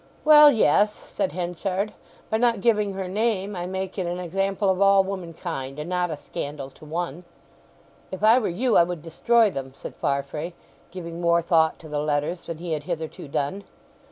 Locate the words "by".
2.31-2.37